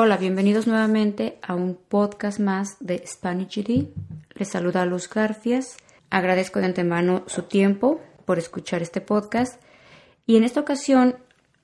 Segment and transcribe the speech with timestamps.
[0.00, 3.88] Hola, bienvenidos nuevamente a un podcast más de Spanish GD.
[4.36, 5.76] Les saluda Luz Garfias.
[6.08, 9.60] Agradezco de antemano su tiempo por escuchar este podcast
[10.24, 11.16] y en esta ocasión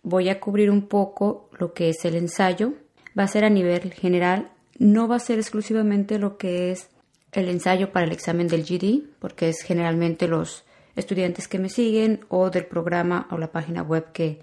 [0.02, 2.72] voy a cubrir un poco lo que es el ensayo.
[3.16, 6.88] Va a ser a nivel general, no va a ser exclusivamente lo que es
[7.30, 10.64] el ensayo para el examen del GD, porque es generalmente los
[10.96, 14.42] estudiantes que me siguen o del programa o la página web que,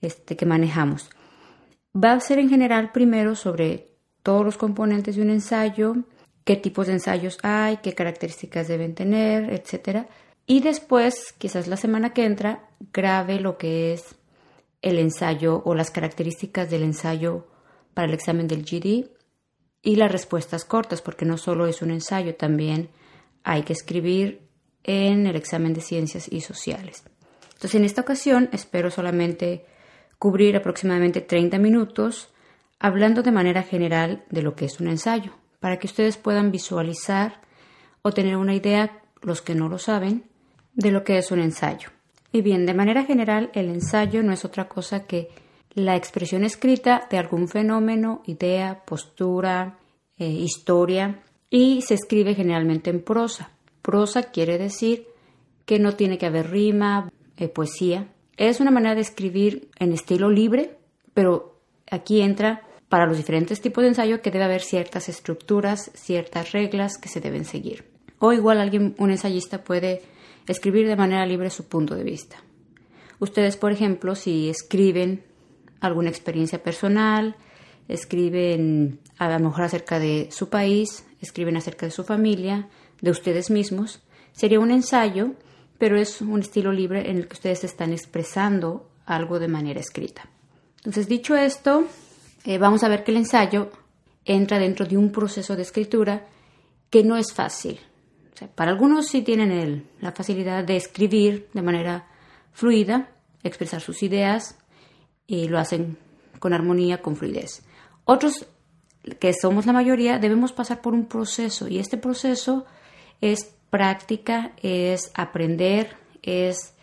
[0.00, 1.10] este, que manejamos.
[1.98, 3.88] Va a ser en general primero sobre
[4.22, 5.96] todos los componentes de un ensayo,
[6.44, 10.06] qué tipos de ensayos hay, qué características deben tener, etc.
[10.46, 14.14] Y después, quizás la semana que entra, grabe lo que es
[14.80, 17.48] el ensayo o las características del ensayo
[17.94, 19.10] para el examen del GD
[19.82, 22.90] y las respuestas cortas, porque no solo es un ensayo, también
[23.42, 24.48] hay que escribir
[24.84, 27.02] en el examen de ciencias y sociales.
[27.54, 29.66] Entonces, en esta ocasión espero solamente
[30.18, 32.28] cubrir aproximadamente 30 minutos
[32.78, 37.40] hablando de manera general de lo que es un ensayo, para que ustedes puedan visualizar
[38.02, 40.24] o tener una idea, los que no lo saben,
[40.74, 41.90] de lo que es un ensayo.
[42.30, 45.28] Y bien, de manera general, el ensayo no es otra cosa que
[45.74, 49.78] la expresión escrita de algún fenómeno, idea, postura,
[50.18, 53.50] eh, historia, y se escribe generalmente en prosa.
[53.82, 55.06] Prosa quiere decir
[55.64, 58.08] que no tiene que haber rima, eh, poesía.
[58.38, 60.78] Es una manera de escribir en estilo libre,
[61.12, 66.52] pero aquí entra para los diferentes tipos de ensayo que debe haber ciertas estructuras, ciertas
[66.52, 67.84] reglas que se deben seguir.
[68.20, 70.02] O igual alguien, un ensayista puede
[70.46, 72.36] escribir de manera libre su punto de vista.
[73.18, 75.24] Ustedes, por ejemplo, si escriben
[75.80, 77.34] alguna experiencia personal,
[77.88, 82.68] escriben a lo mejor acerca de su país, escriben acerca de su familia,
[83.00, 85.32] de ustedes mismos, sería un ensayo,
[85.78, 90.28] pero es un estilo libre en el que ustedes están expresando algo de manera escrita.
[90.78, 91.84] Entonces, dicho esto,
[92.44, 93.70] eh, vamos a ver que el ensayo
[94.24, 96.26] entra dentro de un proceso de escritura
[96.90, 97.80] que no es fácil.
[98.54, 102.06] para algunos sí tienen la facilidad de escribir de manera
[102.52, 103.10] fluida,
[103.42, 104.56] expresar sus ideas
[105.26, 105.98] y lo hacen
[106.38, 107.62] con armonía, con fluidez.
[108.04, 108.46] Otros,
[109.18, 112.64] que somos la mayoría, debemos pasar por un proceso y este proceso
[113.20, 116.74] es práctica, es aprender, es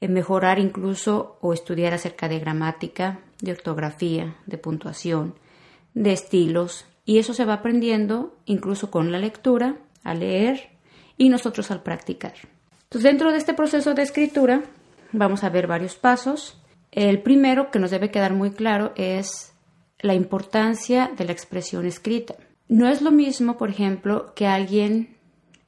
[0.00, 5.34] mejorar incluso o estudiar acerca de gramática, de ortografía, de puntuación,
[5.94, 10.70] de estilos, y eso se va aprendiendo incluso con la lectura, a leer
[11.16, 12.34] y nosotros al practicar.
[12.84, 14.62] Entonces, dentro de este proceso de escritura
[15.12, 16.60] vamos a ver varios pasos.
[16.90, 19.52] El primero que nos debe quedar muy claro es
[20.00, 22.36] la importancia de la expresión escrita.
[22.68, 25.17] No es lo mismo, por ejemplo, que alguien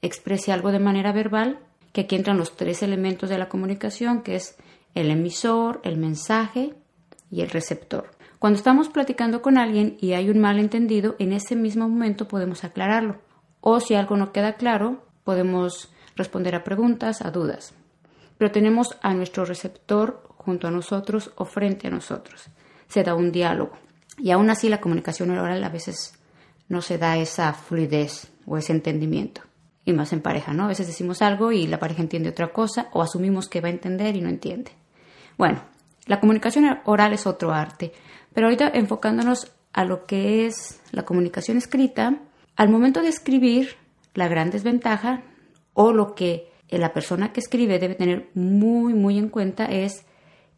[0.02, 1.58] exprese algo de manera verbal,
[1.92, 4.56] que aquí entran los tres elementos de la comunicación, que es
[4.94, 6.74] el emisor, el mensaje
[7.30, 8.10] y el receptor.
[8.38, 13.20] Cuando estamos platicando con alguien y hay un malentendido, en ese mismo momento podemos aclararlo.
[13.60, 17.74] O si algo no queda claro, podemos responder a preguntas, a dudas.
[18.38, 22.46] Pero tenemos a nuestro receptor junto a nosotros o frente a nosotros.
[22.88, 23.72] Se da un diálogo.
[24.16, 26.18] Y aún así la comunicación oral a veces
[26.68, 29.42] no se da esa fluidez o ese entendimiento.
[29.84, 30.64] Y más en pareja, ¿no?
[30.64, 33.72] A veces decimos algo y la pareja entiende otra cosa o asumimos que va a
[33.72, 34.72] entender y no entiende.
[35.38, 35.62] Bueno,
[36.06, 37.92] la comunicación oral es otro arte,
[38.34, 42.18] pero ahorita enfocándonos a lo que es la comunicación escrita,
[42.56, 43.76] al momento de escribir,
[44.14, 45.22] la gran desventaja
[45.72, 50.04] o lo que la persona que escribe debe tener muy, muy en cuenta es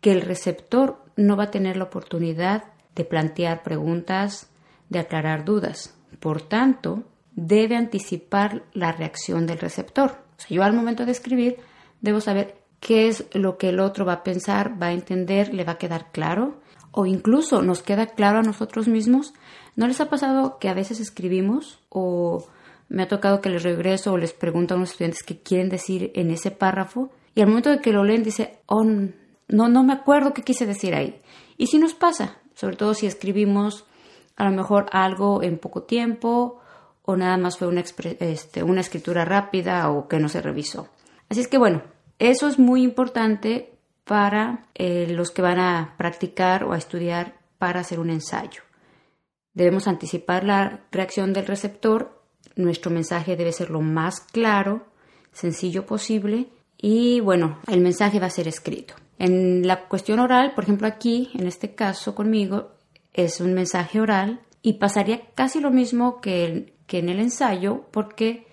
[0.00, 4.50] que el receptor no va a tener la oportunidad de plantear preguntas,
[4.88, 5.94] de aclarar dudas.
[6.20, 7.04] Por tanto,
[7.34, 10.24] debe anticipar la reacción del receptor.
[10.38, 11.56] O sea, yo al momento de escribir
[12.00, 15.64] debo saber qué es lo que el otro va a pensar, va a entender, le
[15.64, 16.60] va a quedar claro
[16.90, 19.32] o incluso nos queda claro a nosotros mismos.
[19.76, 22.46] ¿No les ha pasado que a veces escribimos o
[22.88, 26.12] me ha tocado que les regreso o les pregunto a unos estudiantes qué quieren decir
[26.14, 29.94] en ese párrafo y al momento de que lo leen dice, oh, no, no me
[29.94, 31.20] acuerdo qué quise decir ahí.
[31.56, 33.86] Y si nos pasa, sobre todo si escribimos
[34.36, 36.61] a lo mejor algo en poco tiempo
[37.04, 37.82] o nada más fue una,
[38.20, 40.88] este, una escritura rápida o que no se revisó.
[41.28, 41.82] Así es que bueno,
[42.18, 43.72] eso es muy importante
[44.04, 48.62] para eh, los que van a practicar o a estudiar para hacer un ensayo.
[49.54, 52.22] Debemos anticipar la reacción del receptor,
[52.56, 54.86] nuestro mensaje debe ser lo más claro,
[55.32, 58.94] sencillo posible y bueno, el mensaje va a ser escrito.
[59.18, 62.72] En la cuestión oral, por ejemplo aquí, en este caso conmigo,
[63.12, 68.46] es un mensaje oral y pasaría casi lo mismo que, en el ensayo porque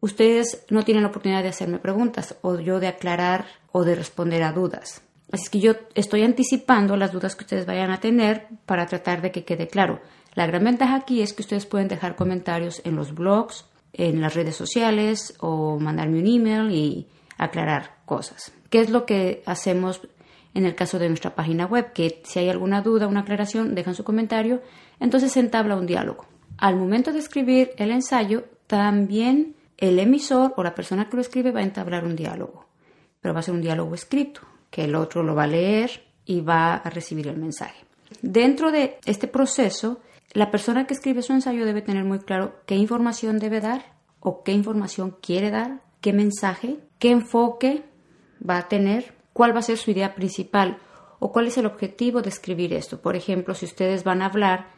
[0.00, 4.42] ustedes no tienen la oportunidad de hacerme preguntas o yo de aclarar o de responder
[4.42, 5.02] a dudas.
[5.32, 9.32] Así que yo estoy anticipando las dudas que ustedes vayan a tener para tratar de
[9.32, 10.00] que quede claro.
[10.34, 14.34] La gran ventaja aquí es que ustedes pueden dejar comentarios en los blogs, en las
[14.34, 17.08] redes sociales o mandarme un email y
[17.38, 18.52] aclarar cosas.
[18.70, 20.02] ¿Qué es lo que hacemos
[20.52, 21.92] en el caso de nuestra página web?
[21.92, 24.62] Que si hay alguna duda, una aclaración, dejan su comentario,
[25.00, 26.26] entonces se entabla un diálogo.
[26.58, 31.50] Al momento de escribir el ensayo, también el emisor o la persona que lo escribe
[31.50, 32.66] va a entablar un diálogo,
[33.20, 34.40] pero va a ser un diálogo escrito,
[34.70, 37.84] que el otro lo va a leer y va a recibir el mensaje.
[38.22, 40.00] Dentro de este proceso,
[40.32, 44.42] la persona que escribe su ensayo debe tener muy claro qué información debe dar o
[44.42, 47.82] qué información quiere dar, qué mensaje, qué enfoque
[48.48, 50.78] va a tener, cuál va a ser su idea principal
[51.18, 53.00] o cuál es el objetivo de escribir esto.
[53.00, 54.68] Por ejemplo, si ustedes van a hablar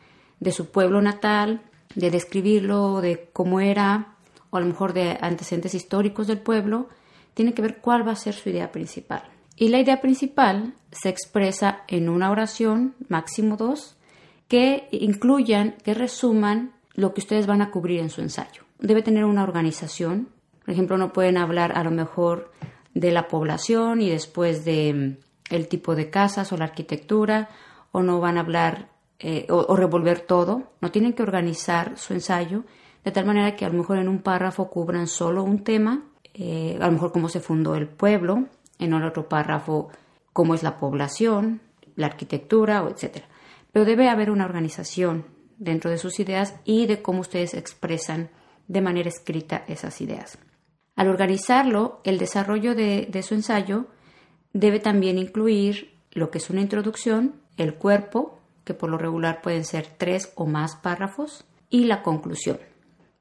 [0.40, 1.62] de su pueblo natal,
[1.94, 4.16] de describirlo, de cómo era,
[4.50, 6.88] o a lo mejor de antecedentes históricos del pueblo,
[7.34, 9.22] tiene que ver cuál va a ser su idea principal.
[9.56, 13.96] Y la idea principal se expresa en una oración, máximo dos,
[14.48, 18.62] que incluyan, que resuman lo que ustedes van a cubrir en su ensayo.
[18.78, 20.28] Debe tener una organización.
[20.64, 22.52] Por ejemplo, no pueden hablar a lo mejor
[22.94, 27.48] de la población y después de mm, el tipo de casas o la arquitectura,
[27.92, 30.72] o no van a hablar eh, o, revolver todo.
[30.80, 32.64] No tienen que organizar su ensayo
[33.04, 36.04] de tal manera que a lo mejor en un párrafo cubran solo un tema,
[36.34, 38.46] eh, a lo mejor cómo se fundó el pueblo,
[38.78, 39.90] en otro párrafo
[40.32, 41.62] cómo es la población,
[41.94, 43.24] la arquitectura, etc.
[43.72, 45.24] Pero debe haber una organización
[45.56, 48.28] dentro de sus ideas y de cómo ustedes expresan
[48.68, 50.38] de manera escrita esas ideas.
[50.94, 53.86] Al organizarlo, el desarrollo de, de su ensayo
[54.52, 58.35] debe también incluir lo que es una introducción, el cuerpo,
[58.66, 62.58] que por lo regular pueden ser tres o más párrafos, y la conclusión.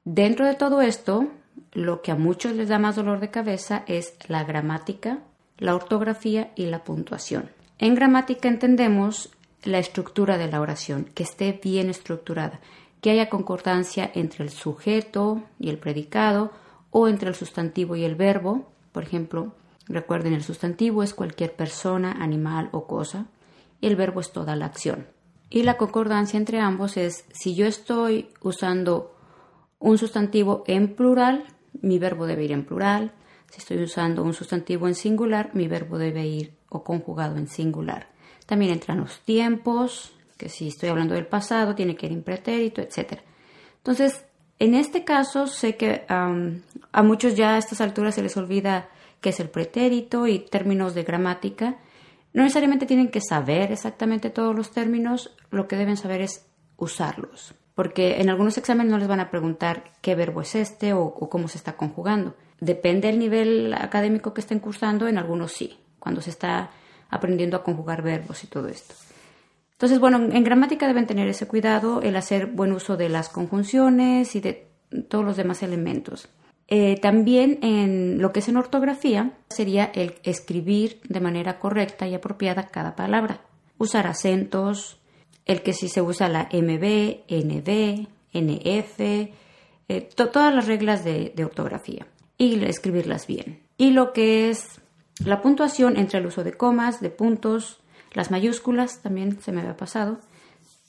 [0.04, 1.28] Dentro de todo esto,
[1.72, 5.20] lo que a muchos les da más dolor de cabeza es la gramática,
[5.58, 7.50] la ortografía y la puntuación.
[7.78, 9.30] En gramática entendemos
[9.62, 12.60] la estructura de la oración, que esté bien estructurada,
[13.00, 16.50] que haya concordancia entre el sujeto y el predicado
[16.90, 18.72] o entre el sustantivo y el verbo.
[18.90, 19.54] Por ejemplo,
[19.86, 23.26] recuerden, el sustantivo es cualquier persona, animal o cosa
[23.80, 25.06] y el verbo es toda la acción.
[25.48, 29.14] Y la concordancia entre ambos es si yo estoy usando
[29.78, 31.44] un sustantivo en plural,
[31.80, 33.12] mi verbo debe ir en plural.
[33.50, 38.08] Si estoy usando un sustantivo en singular, mi verbo debe ir o conjugado en singular.
[38.46, 42.80] También entran los tiempos, que si estoy hablando del pasado, tiene que ir en pretérito,
[42.80, 43.20] etc.
[43.78, 44.24] Entonces,
[44.58, 48.88] en este caso, sé que a muchos ya a estas alturas se les olvida
[49.20, 51.78] qué es el pretérito y términos de gramática.
[52.36, 56.44] No necesariamente tienen que saber exactamente todos los términos, lo que deben saber es
[56.76, 61.14] usarlos, porque en algunos exámenes no les van a preguntar qué verbo es este o
[61.14, 62.36] cómo se está conjugando.
[62.60, 66.72] Depende del nivel académico que estén cursando, en algunos sí, cuando se está
[67.08, 68.94] aprendiendo a conjugar verbos y todo esto.
[69.72, 74.36] Entonces, bueno, en gramática deben tener ese cuidado, el hacer buen uso de las conjunciones
[74.36, 74.68] y de
[75.08, 76.28] todos los demás elementos.
[76.68, 82.14] Eh, también en lo que es en ortografía sería el escribir de manera correcta y
[82.14, 83.40] apropiada cada palabra.
[83.78, 84.98] Usar acentos,
[85.44, 89.00] el que si se usa la MB, NB, NF,
[89.88, 92.06] eh, todas las reglas de ortografía
[92.38, 93.60] y escribirlas bien.
[93.78, 94.80] Y lo que es
[95.24, 97.80] la puntuación entre el uso de comas, de puntos,
[98.12, 100.18] las mayúsculas también se me había pasado.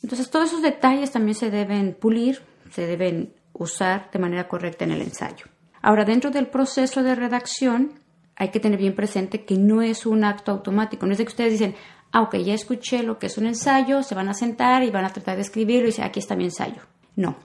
[0.03, 4.91] Entonces todos esos detalles también se deben pulir, se deben usar de manera correcta en
[4.91, 5.45] el ensayo.
[5.87, 7.93] Ahora, dentro del proceso de redacción
[8.35, 11.29] hay que tener bien presente que no es un acto automático, no es de que
[11.29, 11.75] ustedes dicen,
[12.11, 15.13] ah, ya escuché lo que es un ensayo, se van a sentar y van a
[15.13, 16.81] tratar de escribirlo y dicen, aquí está mi ensayo.
[17.15, 17.37] No.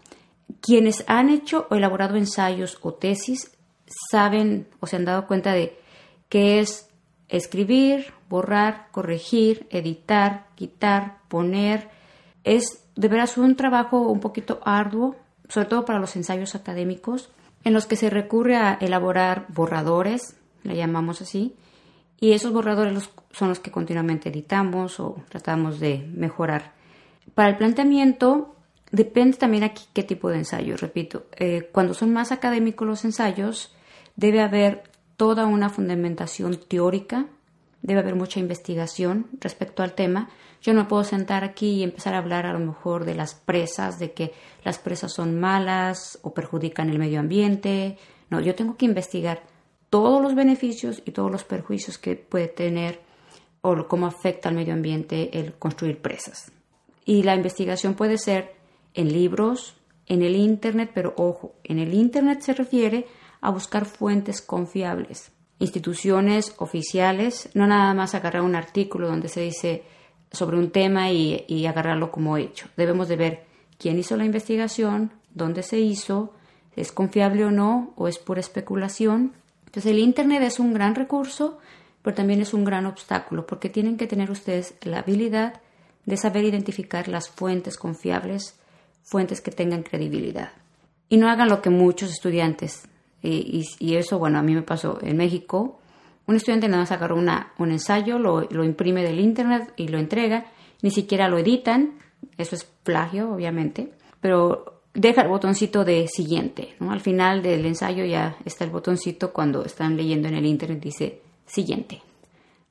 [0.60, 3.56] Quienes han hecho o elaborado ensayos o tesis
[4.10, 5.78] saben o se han dado cuenta de
[6.28, 6.90] que es
[7.28, 11.90] escribir, borrar, corregir, editar, quitar, poner.
[12.42, 15.14] Es de veras un trabajo un poquito arduo,
[15.48, 17.30] sobre todo para los ensayos académicos,
[17.64, 21.54] en los que se recurre a elaborar borradores, le llamamos así,
[22.20, 26.72] y esos borradores son los que continuamente editamos o tratamos de mejorar.
[27.34, 28.54] Para el planteamiento
[28.90, 33.74] depende también aquí qué tipo de ensayo, repito, eh, cuando son más académicos los ensayos,
[34.16, 34.84] debe haber
[35.16, 37.26] toda una fundamentación teórica,
[37.82, 40.30] debe haber mucha investigación respecto al tema.
[40.62, 43.98] Yo no puedo sentar aquí y empezar a hablar a lo mejor de las presas,
[43.98, 44.32] de que
[44.64, 47.98] las presas son malas o perjudican el medio ambiente.
[48.30, 49.42] No, yo tengo que investigar
[49.90, 53.00] todos los beneficios y todos los perjuicios que puede tener
[53.60, 56.50] o cómo afecta al medio ambiente el construir presas.
[57.04, 58.54] Y la investigación puede ser
[58.94, 63.06] en libros, en el Internet, pero ojo, en el Internet se refiere
[63.40, 69.84] a buscar fuentes confiables, instituciones oficiales, no nada más agarrar un artículo donde se dice
[70.32, 72.66] sobre un tema y, agarrarlo como hecho.
[72.76, 73.44] Debemos de ver
[73.78, 76.34] quién hizo la investigación, dónde se hizo,
[76.74, 79.34] es confiable o no, o es pura especulación.
[79.66, 81.58] Entonces el Internet es un gran recurso,
[82.02, 85.60] pero también es un gran obstáculo, porque tienen que tener ustedes la habilidad
[86.06, 88.58] de saber identificar las fuentes confiables,
[89.04, 90.50] fuentes que tengan credibilidad.
[91.08, 92.88] Y no hagan lo que muchos estudiantes,
[93.22, 95.78] y, eso, bueno, a mí me pasó en México,
[96.26, 99.98] un estudiante nada más agarró una, un ensayo, lo, lo imprime del Internet y lo
[99.98, 100.46] entrega,
[100.82, 101.94] ni siquiera lo editan,
[102.36, 106.74] eso es plagio, obviamente, pero deja el botoncito de siguiente.
[106.80, 106.92] ¿no?
[106.92, 111.20] Al final del ensayo ya está el botoncito cuando están leyendo en el internet, dice
[111.46, 112.02] siguiente.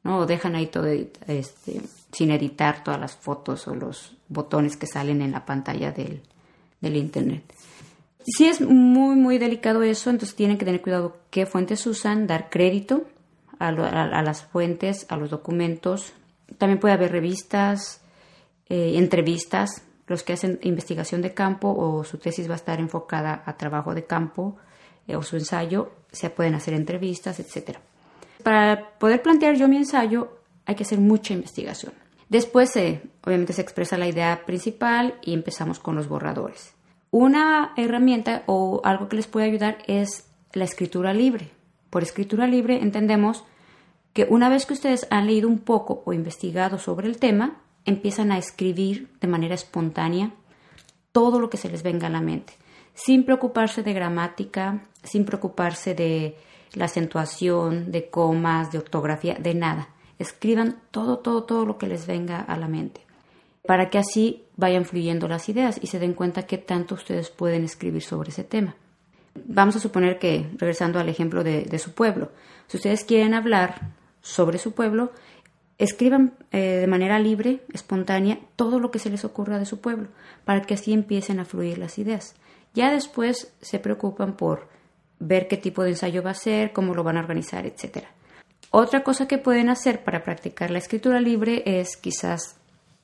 [0.04, 0.26] ¿no?
[0.26, 1.82] Dejan ahí todo este,
[2.12, 6.22] sin editar todas las fotos o los botones que salen en la pantalla del,
[6.80, 7.44] del internet.
[8.24, 12.50] Si es muy, muy delicado eso, entonces tienen que tener cuidado qué fuentes usan, dar
[12.50, 13.06] crédito
[13.60, 16.14] a, las fuentes, a los documentos.
[16.58, 18.02] También puede haber revistas,
[18.70, 23.44] eh, entrevistas, los que hacen investigación de campo o su tesis va a estar enfocada
[23.46, 24.58] a trabajo de campo
[25.08, 27.78] eh, o su ensayo, se pueden hacer entrevistas, etc.
[28.44, 31.94] Para poder plantear yo mi ensayo hay que hacer mucha investigación.
[32.30, 32.72] Después,
[33.24, 36.74] obviamente, se expresa la idea principal y empezamos con los borradores.
[37.12, 41.52] Una herramienta o algo que les puede ayudar es la escritura libre.
[41.90, 43.44] Por escritura libre entendemos
[44.14, 48.32] que una vez que ustedes han leído un poco o investigado sobre el tema, empiezan
[48.32, 50.32] a escribir de manera espontánea
[51.12, 52.54] todo lo que se les venga a la mente,
[52.94, 56.38] sin preocuparse de gramática, sin preocuparse de
[56.74, 59.90] la acentuación, de comas, de ortografía, de nada.
[60.18, 63.02] Escriban todo, todo, todo lo que les venga a la mente,
[63.66, 67.66] para que así vayan fluyendo las ideas y se den cuenta que tanto ustedes pueden
[67.66, 68.76] escribir sobre ese tema.
[69.46, 72.32] Vamos a suponer que, regresando al ejemplo de, de su pueblo,
[72.68, 73.92] si ustedes quieren hablar
[74.22, 75.12] sobre su pueblo,
[75.82, 80.10] Escriban eh, de manera libre, espontánea, todo lo que se les ocurra de su pueblo,
[80.46, 82.36] para que así empiecen a fluir las ideas.
[82.76, 84.68] Ya después se preocupan por
[85.18, 88.06] ver qué tipo de ensayo va a ser, cómo lo van a organizar, etc.
[88.70, 92.58] Otra cosa que pueden hacer para practicar la escritura libre es quizás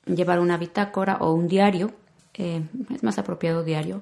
[0.08, 1.92] llevar una bitácora o un diario,
[2.34, 4.02] eh, es más apropiado diario,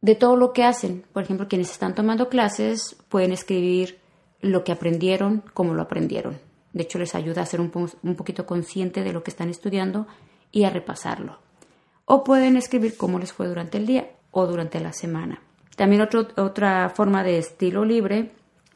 [0.00, 1.04] de todo lo que hacen.
[1.12, 3.98] Por ejemplo, quienes están tomando clases pueden escribir
[4.40, 6.38] lo que aprendieron, cómo lo aprendieron
[6.72, 10.06] de hecho, les ayuda a ser un, poquito consciente de lo que están estudiando
[10.52, 11.38] y a repasarlo.
[12.04, 15.42] O pueden escribir cómo les fue durante el día o durante la semana.
[15.76, 18.32] También otra forma de estilo libre,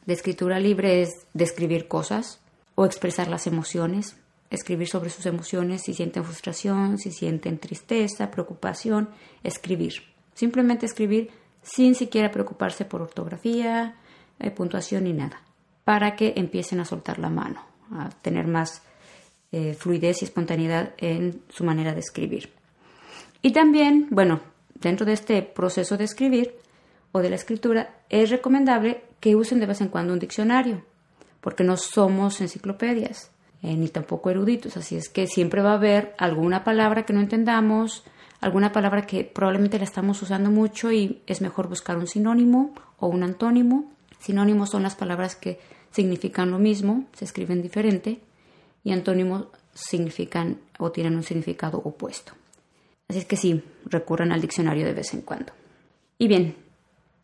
[0.06, 2.40] de escritura libre, es describir cosas
[2.74, 4.16] o expresar las emociones.
[4.54, 9.08] Escribir sobre sus emociones, si sienten frustración, si sienten tristeza, preocupación,
[9.42, 9.94] escribir.
[10.34, 11.30] Simplemente escribir
[11.62, 13.96] sin siquiera preocuparse por ortografía,
[14.38, 15.42] eh, puntuación ni nada,
[15.84, 18.82] para que empiecen a soltar la mano a tener más
[19.52, 22.52] eh, fluidez y espontaneidad en su manera de escribir.
[23.42, 24.40] Y también, bueno,
[24.74, 26.54] dentro de este proceso de escribir
[27.12, 30.84] o de la escritura, es recomendable que usen de vez en cuando un diccionario,
[31.40, 33.30] porque no somos enciclopedias,
[33.64, 37.20] eh, ni tampoco eruditos, así es que siempre va a haber alguna palabra que no
[37.20, 38.04] entendamos,
[38.42, 43.06] alguna palabra que probablemente la estamos usando mucho y es mejor buscar un sinónimo o
[43.06, 43.90] un antónimo.
[44.18, 45.60] Sinónimos son las palabras que
[45.92, 48.20] significan lo mismo, se escriben diferente,
[48.82, 52.34] y antónimos significan o tienen un significado opuesto.
[53.08, 55.54] Así es que sí, recurran al diccionario de vez en cuando.
[56.18, 56.54] Y bien,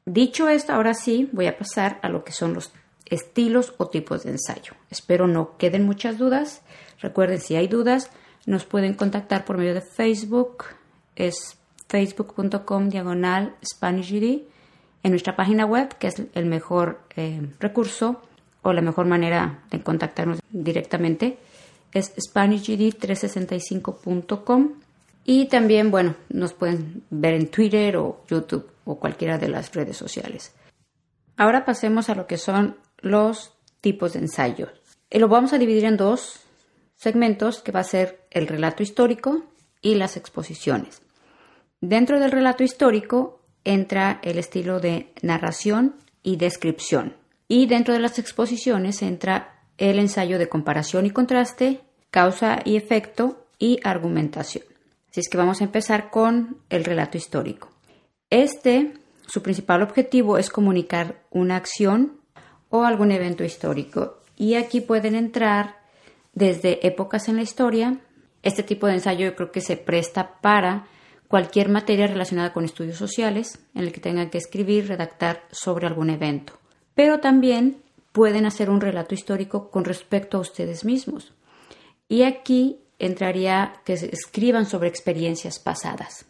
[0.06, 2.72] dicho esto, ahora sí voy a pasar a lo que son los
[3.10, 4.72] estilos o tipos de ensayo.
[4.90, 6.62] Espero no queden muchas dudas.
[7.00, 8.10] Recuerden, si hay dudas,
[8.46, 10.64] nos pueden contactar por medio de Facebook.
[11.16, 14.48] Es facebook.com diagonal SpanishGD.
[15.02, 18.20] En nuestra página web, que es el mejor eh, recurso,
[18.62, 21.38] o la mejor manera de contactarnos directamente
[21.92, 24.74] es SpanishGD365.com
[25.24, 29.96] y también, bueno, nos pueden ver en Twitter o YouTube o cualquiera de las redes
[29.96, 30.54] sociales.
[31.36, 34.70] Ahora pasemos a lo que son los tipos de ensayos.
[35.10, 36.40] Y lo vamos a dividir en dos
[36.96, 39.44] segmentos que va a ser el relato histórico
[39.80, 41.02] y las exposiciones.
[41.80, 47.16] Dentro del relato histórico entra el estilo de narración y descripción.
[47.48, 51.80] Y dentro de las exposiciones entra el ensayo de comparación y contraste,
[52.10, 54.64] causa y efecto y argumentación.
[55.10, 57.70] Así es que vamos a empezar con el relato histórico.
[58.28, 58.92] Este,
[59.26, 62.19] su principal objetivo es comunicar una acción
[62.70, 64.22] o algún evento histórico.
[64.36, 65.76] Y aquí pueden entrar
[66.32, 68.00] desde épocas en la historia.
[68.42, 70.86] Este tipo de ensayo yo creo que se presta para
[71.28, 76.10] cualquier materia relacionada con estudios sociales en el que tengan que escribir, redactar sobre algún
[76.10, 76.60] evento
[77.00, 81.32] pero también pueden hacer un relato histórico con respecto a ustedes mismos.
[82.08, 86.26] Y aquí entraría que escriban sobre experiencias pasadas,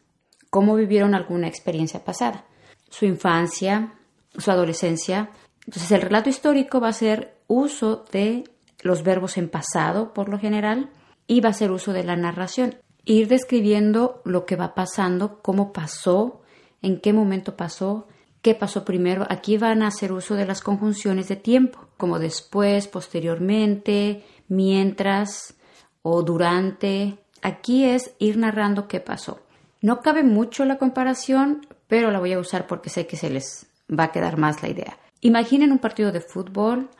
[0.48, 2.44] cómo vivieron alguna experiencia pasada,
[2.88, 3.94] su infancia,
[4.38, 5.30] su adolescencia.
[5.66, 8.44] Entonces el relato histórico va a ser uso de
[8.82, 10.90] los verbos en pasado por lo general
[11.26, 12.76] y va a ser uso de la narración.
[13.04, 16.42] Ir describiendo lo que va pasando, cómo pasó,
[16.82, 18.08] en qué momento pasó,
[18.42, 19.26] qué pasó primero.
[19.28, 25.54] Aquí van a hacer uso de las conjunciones de tiempo, como después, posteriormente, mientras
[26.02, 27.18] o durante.
[27.42, 29.40] Aquí es ir narrando qué pasó.
[29.80, 33.66] No cabe mucho la comparación, pero la voy a usar porque sé que se les
[33.88, 34.99] va a quedar más la idea.
[35.20, 36.90] Imaginen un partido de fútbol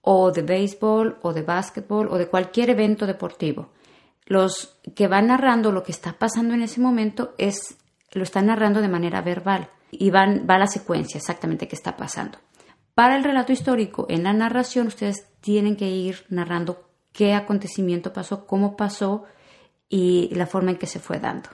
[0.00, 3.70] o de béisbol o de básquetbol o de cualquier evento deportivo.
[4.26, 7.78] Los que van narrando lo que está pasando en ese momento es
[8.12, 12.38] lo están narrando de manera verbal y van, va la secuencia exactamente que está pasando.
[12.94, 18.46] Para el relato histórico, en la narración ustedes tienen que ir narrando qué acontecimiento pasó,
[18.46, 19.24] cómo pasó
[19.88, 21.48] y la forma en que se fue dando.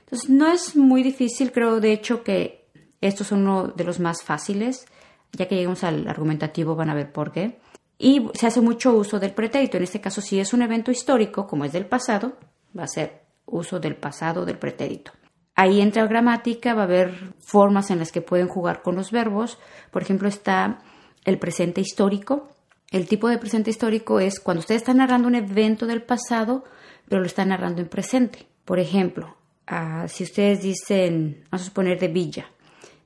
[0.00, 2.68] Entonces, no es muy difícil, creo de hecho que
[3.00, 4.86] estos son uno de los más fáciles.
[5.32, 7.58] Ya que llegamos al argumentativo van a ver por qué.
[7.98, 9.76] Y se hace mucho uso del pretérito.
[9.76, 12.38] En este caso, si es un evento histórico, como es del pasado,
[12.76, 15.12] va a ser uso del pasado del pretérito.
[15.54, 19.58] Ahí entra gramática, va a haber formas en las que pueden jugar con los verbos.
[19.90, 20.78] Por ejemplo, está
[21.24, 22.48] el presente histórico.
[22.90, 26.64] El tipo de presente histórico es cuando usted está narrando un evento del pasado,
[27.08, 28.46] pero lo está narrando en presente.
[28.64, 29.38] Por ejemplo,
[29.70, 32.46] Ah, si ustedes dicen, vamos a suponer de Villa,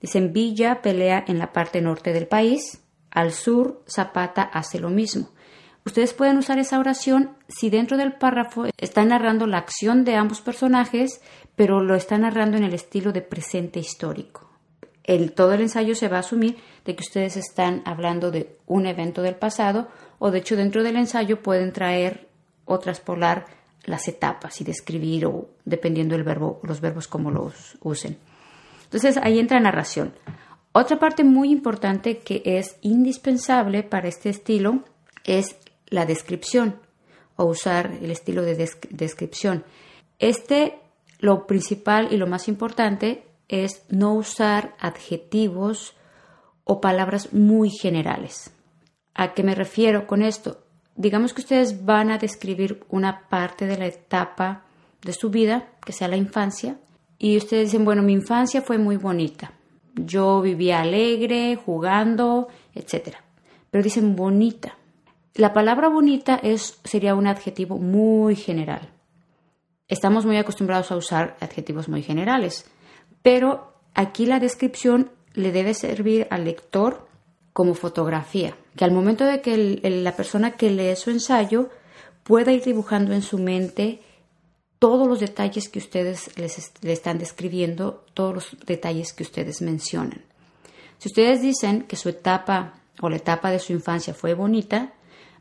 [0.03, 5.31] dicen Villa pelea en la parte norte del país, al sur Zapata hace lo mismo.
[5.85, 10.41] Ustedes pueden usar esa oración si dentro del párrafo está narrando la acción de ambos
[10.41, 11.21] personajes,
[11.57, 14.49] pero lo está narrando en el estilo de presente histórico.
[15.05, 18.87] El, todo el ensayo se va a asumir de que ustedes están hablando de un
[18.87, 19.89] evento del pasado
[20.21, 22.29] o de hecho dentro del ensayo pueden traer
[22.65, 23.47] o traspolar
[23.85, 28.17] las etapas y describir o dependiendo del verbo, los verbos como los usen.
[28.93, 30.15] Entonces ahí entra narración.
[30.73, 34.85] Otra parte muy importante que es indispensable para este estilo
[35.25, 35.57] es
[35.89, 36.77] la descripción
[37.37, 39.65] o usar el estilo de descripción.
[40.19, 40.79] Este,
[41.19, 45.95] lo principal y lo más importante es no usar adjetivos
[46.65, 48.53] o palabras muy generales.
[49.15, 50.63] ¿A qué me refiero con esto?
[50.95, 54.65] digamos que ustedes van a describir una parte de la etapa
[55.03, 56.77] de su vida, que sea la infancia,
[57.23, 59.53] y ustedes dicen, bueno, mi infancia fue muy bonita.
[59.95, 63.15] Yo vivía alegre, jugando, etc.
[63.71, 64.77] Pero dicen bonita.
[65.35, 68.89] La palabra bonita es, sería un adjetivo muy general.
[69.87, 72.69] Estamos muy acostumbrados a usar adjetivos muy generales,
[73.23, 77.07] pero aquí la descripción le debe servir al lector
[77.53, 81.71] como fotografía, que al momento de que la persona que lee su ensayo
[82.25, 84.01] pueda ir dibujando en su mente
[84.83, 90.23] todos los detalles que ustedes les le están describiendo, todos los detalles que ustedes mencionan.
[90.99, 94.93] Si ustedes dicen que su etapa o la etapa de su infancia fue bonita,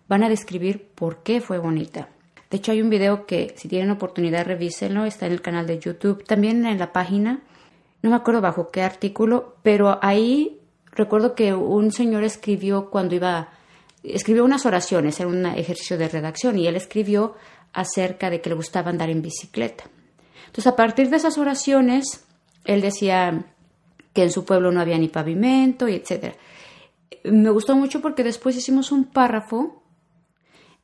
[0.08, 2.10] van a describir por qué fue bonita.
[2.52, 5.80] De hecho, hay un video que, si tienen oportunidad, revísenlo, está en el canal de
[5.80, 7.42] YouTube, también en la página,
[8.04, 10.60] no me acuerdo bajo qué artículo, pero ahí
[10.92, 13.50] recuerdo que un señor escribió cuando iba,
[14.04, 17.34] escribió unas oraciones, era un ejercicio de redacción, y él escribió
[17.74, 19.86] acerca de que le gustaba andar en bicicleta.
[20.48, 22.26] Entonces, a partir de esas oraciones,
[22.66, 23.46] él decía
[24.14, 26.36] que en su pueblo no había ni pavimento, y etc.
[27.24, 29.84] Me gustó mucho porque después hicimos un párrafo,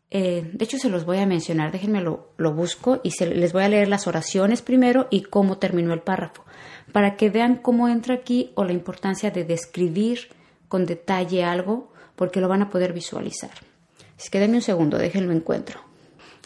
[0.10, 3.52] eh, de hecho se los voy a mencionar, déjenme lo, lo busco y se, les
[3.52, 6.46] voy a leer las oraciones primero y cómo terminó el párrafo
[6.92, 10.30] para que vean cómo entra aquí o la importancia de describir
[10.68, 13.52] con detalle algo, porque lo van a poder visualizar.
[14.18, 15.80] Así que denme un segundo, déjenlo encuentro.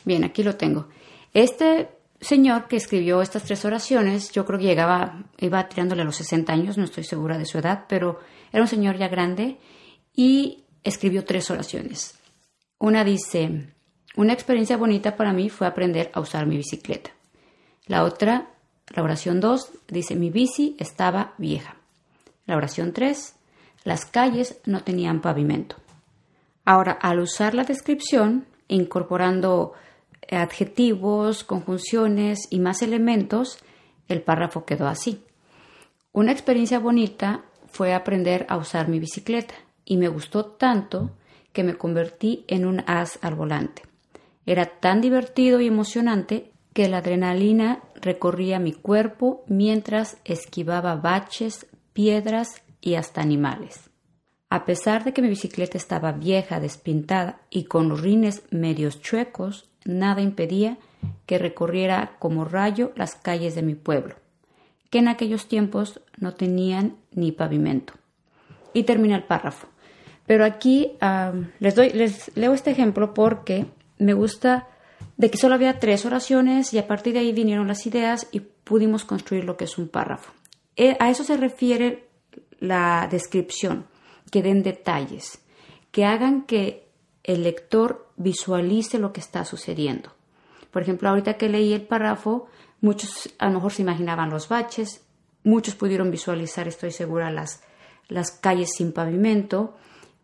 [0.06, 0.88] Bien, aquí lo tengo.
[1.34, 6.16] Este señor que escribió estas tres oraciones, yo creo que llegaba, iba tirándole a los
[6.18, 8.20] 60 años, no estoy segura de su edad, pero
[8.52, 9.58] era un señor ya grande
[10.16, 12.20] y escribió tres oraciones.
[12.78, 13.74] Una dice,
[14.16, 17.12] una experiencia bonita para mí fue aprender a usar mi bicicleta.
[17.86, 18.50] La otra,
[18.88, 21.78] la oración 2 dice, mi bici estaba vieja.
[22.46, 23.36] La oración 3,
[23.84, 25.78] las calles no tenían pavimento.
[26.66, 29.74] Ahora, al usar la descripción, incorporando
[30.30, 33.60] adjetivos, conjunciones y más elementos,
[34.08, 35.24] el párrafo quedó así.
[36.12, 39.56] Una experiencia bonita fue aprender a usar mi bicicleta
[39.86, 41.12] y me gustó tanto
[41.54, 43.84] que me convertí en un as al volante.
[44.46, 52.62] Era tan divertido y emocionante que la adrenalina recorría mi cuerpo mientras esquivaba baches, piedras
[52.80, 53.90] y hasta animales.
[54.50, 59.70] A pesar de que mi bicicleta estaba vieja, despintada y con los rines medios chuecos,
[59.86, 60.78] nada impedía
[61.26, 64.16] que recorriera como rayo las calles de mi pueblo.
[64.90, 67.94] que en aquellos tiempos no tenían ni pavimento.
[68.74, 69.68] Y termina el párrafo.
[70.26, 70.98] Pero aquí
[71.60, 73.68] les, doy, les leo este ejemplo porque
[74.00, 74.68] me gusta
[75.16, 78.42] de que solo había tres oraciones y a partir de ahí vinieron las ideas y
[78.42, 80.34] pudimos construir lo que es un párrafo.
[80.76, 82.08] Eh, a eso se refiere
[82.60, 83.86] la descripción,
[84.32, 85.40] que den detalles,
[85.92, 86.88] que hagan que
[87.24, 90.12] el lector visualice lo que está sucediendo.
[90.72, 92.48] Por ejemplo, ahorita que leí el párrafo,
[92.80, 95.04] muchos a lo mejor se imaginaban los baches,
[95.44, 97.64] muchos pudieron visualizar, estoy segura, las,
[98.08, 99.76] las calles sin pavimento,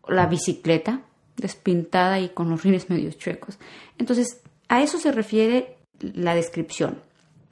[0.08, 1.02] la bicicleta
[1.36, 3.60] despintada y con los rines medio chuecos.
[3.98, 7.00] Entonces, a eso se refiere la descripción.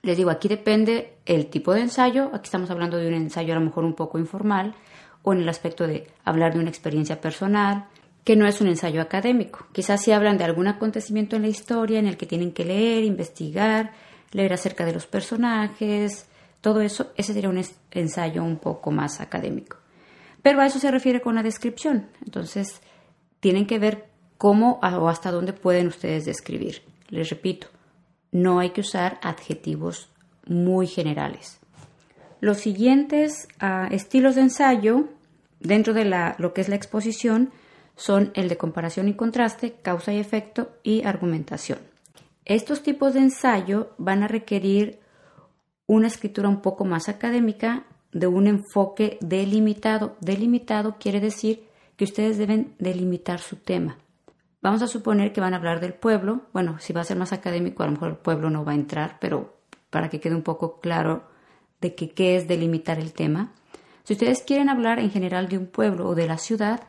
[0.02, 2.30] Les digo, aquí depende el tipo de ensayo.
[2.34, 4.76] Aquí estamos hablando de un ensayo a lo mejor un poco informal
[5.24, 7.88] o en el aspecto de hablar de una experiencia personal,
[8.26, 9.68] que no es un ensayo académico.
[9.72, 13.04] Quizás si hablan de algún acontecimiento en la historia en el que tienen que leer,
[13.04, 13.94] investigar,
[14.32, 16.28] leer acerca de los personajes,
[16.60, 19.78] todo eso, ese sería un ensayo un poco más académico.
[20.42, 22.08] Pero a eso se refiere con la descripción.
[22.26, 22.82] Entonces,
[23.40, 24.10] tienen que ver
[24.40, 26.82] cómo o hasta dónde pueden ustedes describir.
[27.10, 27.68] Les repito,
[28.32, 30.10] no hay que usar adjetivos
[30.48, 31.60] muy generales.
[32.42, 35.10] Los siguientes ah, estilos de ensayo
[35.60, 36.06] dentro de
[36.40, 37.52] lo que es la exposición
[37.96, 41.80] son el de comparación y contraste, causa y efecto y argumentación.
[42.46, 45.00] Estos tipos de ensayo van a requerir
[45.88, 50.16] una escritura un poco más académica de un enfoque delimitado.
[50.20, 53.98] Delimitado quiere decir que ustedes deben delimitar su tema.
[54.62, 56.42] Vamos a suponer que van a hablar del pueblo.
[56.54, 58.76] Bueno, si va a ser más académico, a lo mejor el pueblo no va a
[58.76, 59.58] entrar, pero
[59.90, 61.24] para que quede un poco claro
[61.82, 63.54] de que qué es delimitar el tema.
[64.04, 66.82] Si ustedes quieren hablar en general de un pueblo o de la ciudad,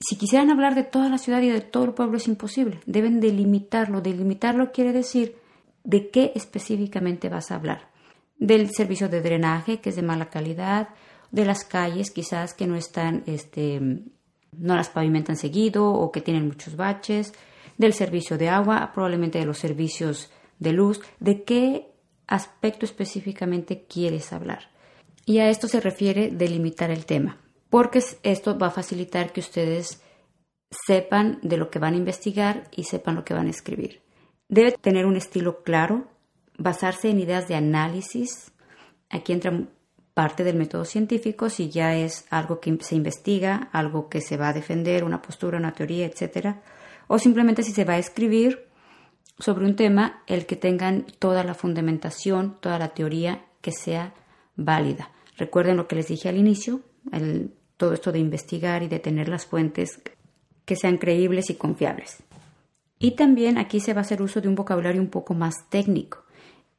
[0.00, 2.80] si quisieran hablar de toda la ciudad y de todo el pueblo es imposible.
[2.86, 4.00] Deben delimitarlo.
[4.00, 5.36] Delimitarlo quiere decir
[5.82, 7.88] de qué específicamente vas a hablar.
[8.38, 10.90] Del servicio de drenaje, que es de mala calidad,
[11.32, 13.80] de las calles quizás que no están este,
[14.56, 17.34] no las pavimentan seguido o que tienen muchos baches,
[17.76, 21.88] del servicio de agua, probablemente de los servicios de luz, de qué
[22.26, 24.70] aspecto específicamente quieres hablar.
[25.26, 27.38] Y a esto se refiere delimitar el tema,
[27.70, 30.02] porque esto va a facilitar que ustedes
[30.70, 34.02] sepan de lo que van a investigar y sepan lo que van a escribir.
[34.48, 36.08] Debe tener un estilo claro,
[36.56, 38.52] basarse en ideas de análisis.
[39.10, 39.68] Aquí entra
[40.14, 44.48] parte del método científico, si ya es algo que se investiga, algo que se va
[44.48, 46.56] a defender, una postura, una teoría, etc.
[47.06, 48.66] O simplemente si se va a escribir
[49.38, 54.14] sobre un tema, el que tengan toda la fundamentación, toda la teoría que sea
[54.56, 55.12] válida.
[55.36, 56.80] Recuerden lo que les dije al inicio,
[57.76, 60.00] todo esto de investigar y de tener las fuentes
[60.64, 62.22] que sean creíbles y confiables.
[62.98, 66.24] Y también aquí se va a hacer uso de un vocabulario un poco más técnico.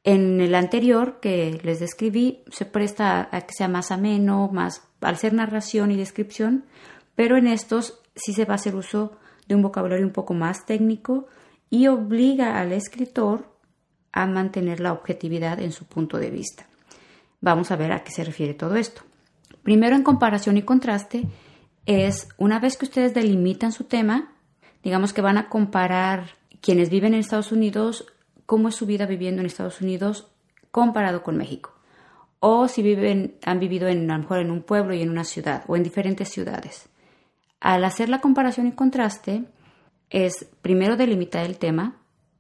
[0.04, 5.18] En el anterior que les describí se presta a que sea más ameno, más al
[5.18, 6.66] ser narración y descripción,
[7.16, 10.66] pero en estos sí se va a hacer uso de un vocabulario un poco más
[10.66, 11.28] técnico
[11.70, 13.56] y obliga al escritor
[14.12, 16.68] a mantener la objetividad en su punto de vista.
[17.42, 19.02] Vamos a ver a qué se refiere todo esto.
[19.70, 21.28] Primero en comparación y contraste
[21.86, 24.34] es una vez que ustedes delimitan su tema,
[24.82, 28.08] digamos que van a comparar quienes viven en Estados Unidos
[28.48, 30.32] cómo es su vida viviendo en Estados Unidos
[30.72, 31.72] comparado con México.
[32.40, 35.24] O si viven, han vivido en, a lo mejor en un pueblo y en una
[35.24, 36.90] ciudad o en diferentes ciudades.
[37.60, 39.44] Al hacer la comparación y contraste,
[40.10, 41.96] es primero delimitar el tema,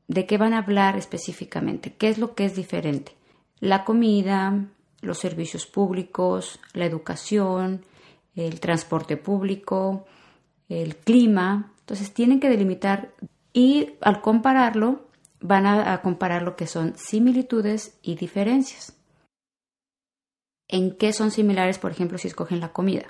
[0.07, 3.15] de qué van a hablar específicamente, qué es lo que es diferente.
[3.59, 4.65] La comida,
[5.01, 7.85] los servicios públicos, la educación,
[8.35, 10.05] el transporte público,
[10.67, 11.71] el clima.
[11.79, 13.13] Entonces tienen que delimitar
[13.53, 15.09] y al compararlo
[15.41, 18.95] van a, comparar lo que son similitudes y diferencias.
[20.67, 23.07] ¿En qué son similares, por ejemplo, si escogen la comida?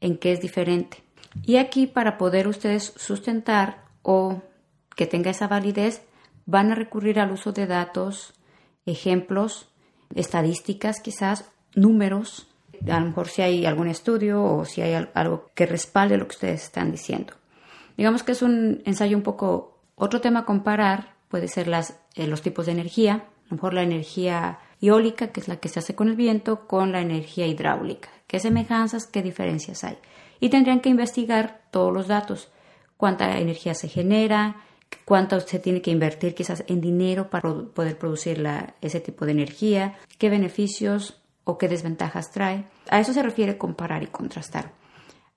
[0.00, 1.02] ¿En qué es diferente?
[1.44, 4.42] Y aquí, para poder ustedes sustentar o
[4.96, 6.02] que tenga esa validez,
[6.44, 8.34] van a recurrir al uso de datos,
[8.84, 9.69] ejemplos,
[10.14, 12.48] estadísticas, quizás números,
[12.88, 16.34] a lo mejor si hay algún estudio o si hay algo que respalde lo que
[16.34, 17.34] ustedes están diciendo.
[17.96, 22.26] Digamos que es un ensayo un poco, otro tema a comparar puede ser las, eh,
[22.26, 25.78] los tipos de energía, a lo mejor la energía eólica, que es la que se
[25.78, 28.08] hace con el viento, con la energía hidráulica.
[28.26, 29.98] ¿Qué semejanzas, qué diferencias hay?
[30.40, 32.50] Y tendrían que investigar todos los datos,
[32.96, 34.56] cuánta energía se genera,
[35.04, 38.46] cuánto se tiene que invertir quizás en dinero para poder producir
[38.80, 42.66] ese tipo de energía, qué beneficios o qué desventajas trae.
[42.90, 44.72] A eso se refiere comparar y contrastar.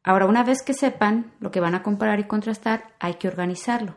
[0.04, 3.96] Ahora, una vez que sepan lo que van a comparar y contrastar, hay que organizarlo.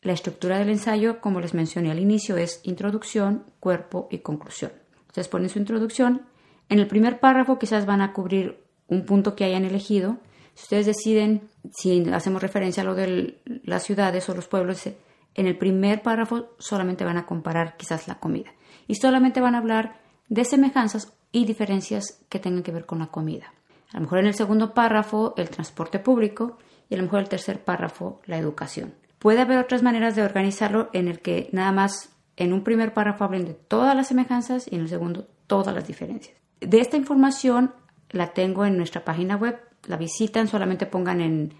[0.00, 4.72] La estructura del ensayo, como les mencioné al inicio, es introducción, cuerpo y conclusión.
[5.06, 6.22] Ustedes ponen su introducción
[6.68, 10.16] En el primer párrafo quizás van a cubrir un punto que hayan elegido.
[10.54, 14.86] Si ustedes deciden, si hacemos referencia a lo de las ciudades o los pueblos,
[15.34, 18.52] en el primer párrafo solamente van a comparar quizás la comida
[18.86, 23.06] y solamente van a hablar de semejanzas y diferencias que tengan que ver con la
[23.06, 23.52] comida.
[23.92, 27.28] A lo mejor en el segundo párrafo el transporte público y a lo mejor el
[27.28, 28.94] tercer párrafo la educación.
[29.18, 33.24] Puede haber otras maneras de organizarlo en el que nada más en un primer párrafo
[33.24, 36.36] hablen de todas las semejanzas y en el segundo todas las diferencias.
[36.60, 37.74] De esta información
[38.10, 41.54] la tengo en nuestra página web, la visitan, solamente pongan en,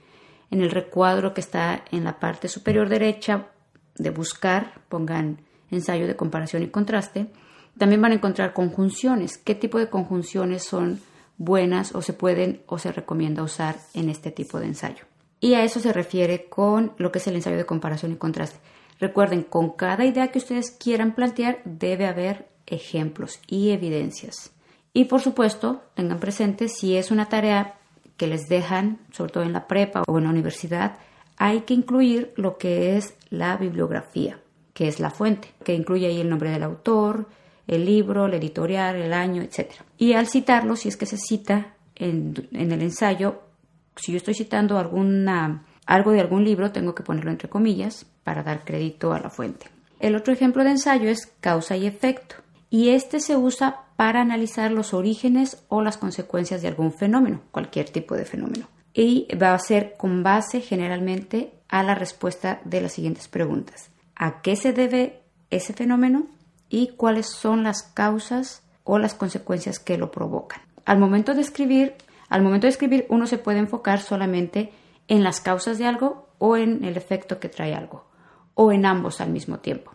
[0.50, 3.48] en el recuadro que está en la parte superior derecha
[3.96, 5.38] de buscar, pongan
[5.70, 7.26] ensayo de comparación y contraste.
[7.78, 11.00] También van a encontrar conjunciones, qué tipo de conjunciones son
[11.38, 15.04] buenas o se pueden o se recomienda usar en este tipo de ensayo.
[15.40, 18.58] Y a eso se refiere con lo que es el ensayo de comparación y contraste.
[19.00, 24.52] Recuerden, con cada idea que ustedes quieran plantear debe haber ejemplos y evidencias.
[24.92, 27.74] Y por supuesto, tengan presente si es una tarea
[28.22, 30.92] que les dejan, sobre todo en la prepa o en la universidad,
[31.38, 34.38] hay que incluir lo que es la bibliografía,
[34.74, 37.26] que es la fuente, que incluye ahí el nombre del autor,
[37.66, 39.72] el libro, el editorial, el año, etc.
[39.98, 43.40] Y al citarlo, si es que se cita en, el ensayo,
[43.96, 48.44] si yo estoy citando alguna, algo de algún libro, tengo que ponerlo entre comillas para
[48.44, 49.66] dar crédito a la fuente.
[49.98, 52.36] El otro ejemplo de ensayo es causa y efecto,
[52.70, 57.88] y este se usa para analizar los orígenes o las consecuencias de algún fenómeno, cualquier
[57.88, 58.66] tipo de fenómeno.
[58.92, 63.90] Y va a ser con base generalmente a la respuesta de las siguientes preguntas.
[64.16, 66.26] ¿A qué se debe ese fenómeno?
[66.68, 70.62] ¿Y cuáles son las causas o las consecuencias que lo provocan?
[70.84, 71.94] Al momento de escribir,
[72.28, 74.72] al momento de escribir uno se puede enfocar solamente
[75.06, 78.08] en las causas de algo o en el efecto que trae algo,
[78.54, 79.92] o en ambos al mismo tiempo.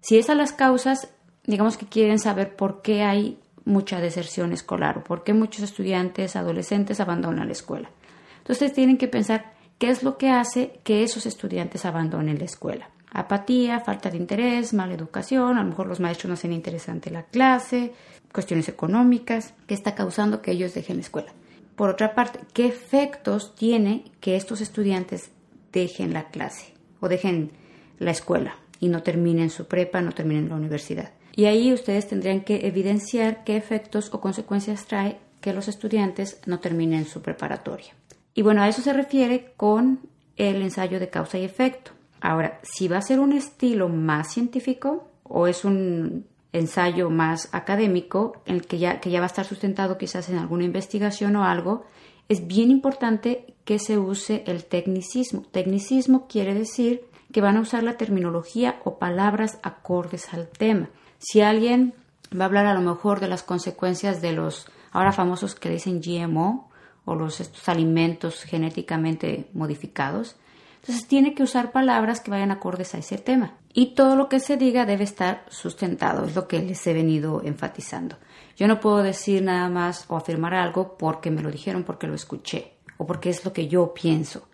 [0.00, 1.10] Si es a las causas,
[1.44, 6.36] digamos que quieren saber por qué hay mucha deserción escolar o por qué muchos estudiantes,
[6.36, 7.90] adolescentes abandonan la escuela.
[8.38, 12.90] Entonces tienen que pensar qué es lo que hace que esos estudiantes abandonen la escuela.
[13.12, 17.24] Apatía, falta de interés, mala educación, a lo mejor los maestros no hacen interesante la
[17.24, 17.92] clase,
[18.32, 21.32] cuestiones económicas, ¿qué está causando que ellos dejen la escuela?
[21.76, 25.30] Por otra parte, ¿qué efectos tiene que estos estudiantes
[25.72, 27.52] dejen la clase o dejen
[27.98, 31.12] la escuela y no terminen su prepa, no terminen la universidad?
[31.34, 36.60] Y ahí ustedes tendrían que evidenciar qué efectos o consecuencias trae que los estudiantes no
[36.60, 37.94] terminen su preparatoria.
[38.34, 40.00] Y bueno, a eso se refiere con
[40.36, 41.90] el ensayo de causa y efecto.
[42.20, 48.42] Ahora, si va a ser un estilo más científico o es un ensayo más académico,
[48.46, 51.84] el que ya, que ya va a estar sustentado quizás en alguna investigación o algo,
[52.28, 55.42] es bien importante que se use el tecnicismo.
[55.50, 60.90] Tecnicismo quiere decir que van a usar la terminología o palabras acordes al tema.
[61.22, 61.94] Si alguien
[62.38, 66.00] va a hablar a lo mejor de las consecuencias de los ahora famosos que dicen
[66.00, 66.68] GMO
[67.04, 70.36] o los estos alimentos genéticamente modificados,
[70.80, 73.54] entonces tiene que usar palabras que vayan acordes a ese tema.
[73.72, 77.40] Y todo lo que se diga debe estar sustentado, es lo que les he venido
[77.44, 78.16] enfatizando.
[78.56, 82.14] Yo no puedo decir nada más o afirmar algo porque me lo dijeron, porque lo
[82.14, 84.48] escuché o porque es lo que yo pienso.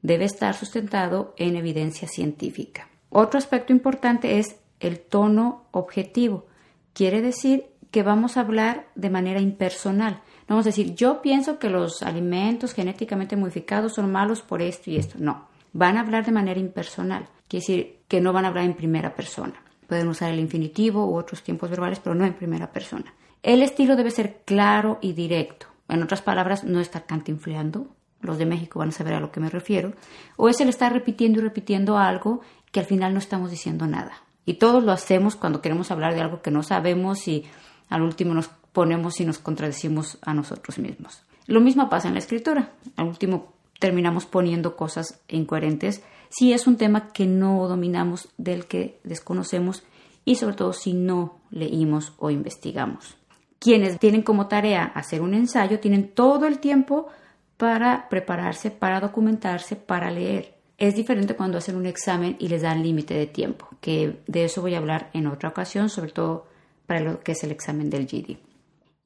[0.00, 2.88] Debe estar sustentado en evidencia científica.
[3.10, 6.46] Otro aspecto importante es el tono objetivo.
[6.92, 10.14] Quiere decir que vamos a hablar de manera impersonal.
[10.48, 14.90] No vamos a decir, yo pienso que los alimentos genéticamente modificados son malos por esto
[14.90, 15.16] y esto.
[15.18, 18.74] No, van a hablar de manera impersonal, quiere decir que no van a hablar en
[18.74, 19.54] primera persona.
[19.86, 23.14] Pueden usar el infinitivo u otros tiempos verbales, pero no en primera persona.
[23.42, 25.66] El estilo debe ser claro y directo.
[25.88, 27.88] En otras palabras, no estar cantinfleando.
[28.20, 29.92] Los de México van a saber a lo que me refiero.
[30.36, 32.40] O es el estar repitiendo y repitiendo algo
[32.72, 34.23] que al final no estamos diciendo nada.
[34.46, 37.44] Y todos lo hacemos cuando queremos hablar de algo que no sabemos y
[37.88, 41.22] al último nos ponemos y nos contradecimos a nosotros mismos.
[41.46, 42.70] Lo mismo pasa en la escritura.
[42.96, 48.98] Al último terminamos poniendo cosas incoherentes si es un tema que no dominamos, del que
[49.04, 49.84] desconocemos
[50.24, 53.16] y sobre todo si no leímos o investigamos.
[53.60, 57.08] Quienes tienen como tarea hacer un ensayo tienen todo el tiempo
[57.56, 60.53] para prepararse, para documentarse, para leer.
[60.76, 64.60] Es diferente cuando hacen un examen y les dan límite de tiempo, que de eso
[64.60, 66.46] voy a hablar en otra ocasión, sobre todo
[66.86, 68.38] para lo que es el examen del GD.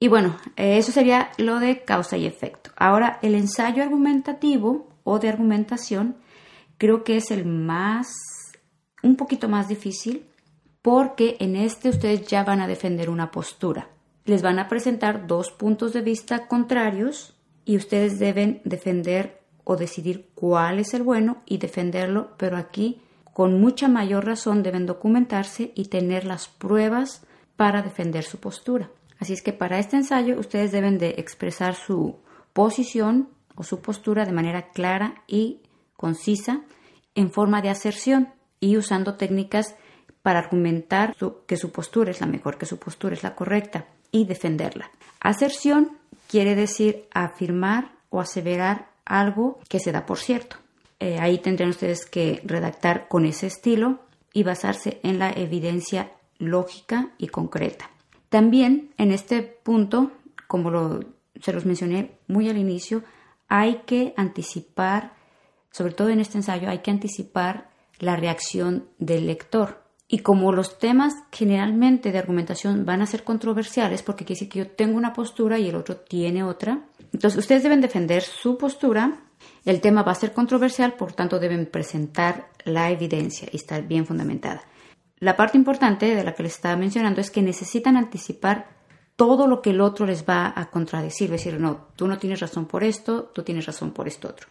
[0.01, 2.71] Y bueno, eso sería lo de causa y efecto.
[2.77, 6.17] Ahora, el ensayo argumentativo o de argumentación
[6.79, 8.09] creo que es el más,
[9.03, 10.25] un poquito más difícil
[10.83, 13.91] porque en este ustedes ya van a defender una postura.
[14.25, 19.38] Les van a presentar dos puntos de vista contrarios y ustedes deben defender
[19.71, 23.03] o decidir cuál es el bueno y defenderlo, pero aquí
[23.35, 27.23] con mucha mayor razón deben documentarse y tener las pruebas
[27.55, 28.89] para defender su postura.
[29.21, 32.17] Así es que para este ensayo ustedes deben de expresar su
[32.55, 35.61] posición o su postura de manera clara y
[35.99, 36.63] concisa
[37.15, 39.77] en forma de aserción y usando técnicas
[40.23, 41.15] para argumentar
[41.47, 44.91] que su postura es la mejor, que su postura es la correcta y defenderla.
[45.21, 50.57] Aserción quiere decir afirmar o aseverar algo que se da por cierto.
[51.01, 54.01] Eh, ahí tendrían ustedes que redactar con ese estilo
[54.33, 57.91] y basarse en la evidencia lógica y concreta.
[58.29, 60.13] También en este punto,
[60.47, 61.01] como
[61.41, 63.03] se los mencioné muy al inicio,
[63.49, 65.15] hay que anticipar,
[65.71, 69.83] sobre todo en este ensayo, hay que anticipar la reacción del lector.
[70.07, 74.59] Y como los temas generalmente de argumentación van a ser controversiales, porque quiere decir que
[74.61, 79.21] yo tengo una postura y el otro tiene otra, entonces ustedes deben defender su postura,
[79.65, 84.07] el tema va a ser controversial, por tanto deben presentar la evidencia y estar bien
[84.07, 84.63] fundamentada.
[85.21, 88.69] La parte importante de la que les estaba mencionando es que necesitan anticipar
[89.17, 92.67] todo lo que el otro les va a contradecir, decir, no, tú no tienes razón
[92.67, 94.47] por esto, tú tienes razón por esto otro.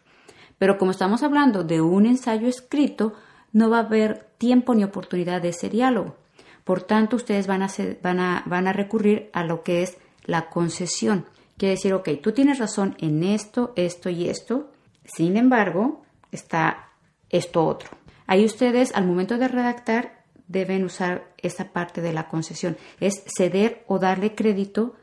[0.57, 3.13] Pero como estamos hablando de un ensayo escrito,
[3.53, 6.17] no va a haber tiempo ni oportunidad de ese diálogo.
[6.65, 7.69] Por tanto, ustedes van a,
[8.03, 11.25] van a, van a recurrir a lo que es la concesión.
[11.57, 14.71] Quiere decir, ok, tú tienes razón en esto, esto y esto.
[15.05, 16.89] Sin embargo, está
[17.29, 17.89] esto otro.
[18.27, 22.77] Ahí ustedes, al momento de redactar, deben usar esa parte de la concesión.
[22.99, 24.95] Es ceder o darle crédito,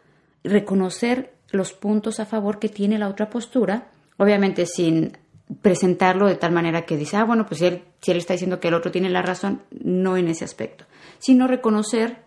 [0.42, 5.16] reconocer los puntos a favor que tiene la otra postura, obviamente sin
[5.60, 8.60] presentarlo de tal manera que dice, ah, bueno, pues si él, si él está diciendo
[8.60, 10.86] que el otro tiene la razón, no en ese aspecto,
[11.18, 12.24] sino reconocer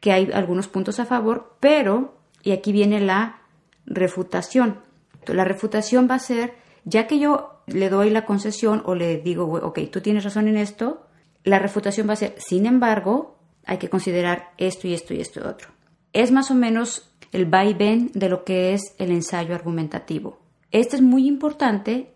[0.00, 3.41] que hay algunos puntos a favor, pero, y aquí viene la
[3.86, 4.80] refutación.
[5.26, 9.44] La refutación va a ser, ya que yo le doy la concesión o le digo,
[9.44, 11.06] ok, tú tienes razón en esto,
[11.44, 15.40] la refutación va a ser, sin embargo, hay que considerar esto y esto y esto
[15.40, 15.68] y otro.
[16.12, 20.38] Es más o menos el vaivén de lo que es el ensayo argumentativo.
[20.70, 22.12] Este es muy importante